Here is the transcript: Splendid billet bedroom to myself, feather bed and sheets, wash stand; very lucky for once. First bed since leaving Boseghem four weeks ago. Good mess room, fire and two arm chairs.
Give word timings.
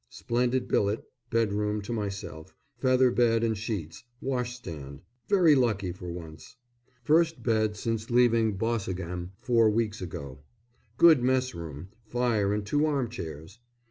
Splendid 0.09 0.67
billet 0.67 1.03
bedroom 1.29 1.79
to 1.83 1.93
myself, 1.93 2.55
feather 2.79 3.11
bed 3.11 3.43
and 3.43 3.55
sheets, 3.55 4.03
wash 4.19 4.55
stand; 4.55 5.01
very 5.29 5.53
lucky 5.53 5.91
for 5.91 6.11
once. 6.11 6.55
First 7.03 7.43
bed 7.43 7.77
since 7.77 8.09
leaving 8.09 8.57
Boseghem 8.57 9.33
four 9.37 9.69
weeks 9.69 10.01
ago. 10.01 10.39
Good 10.97 11.21
mess 11.21 11.53
room, 11.53 11.89
fire 12.07 12.51
and 12.51 12.65
two 12.65 12.87
arm 12.87 13.09
chairs. 13.09 13.59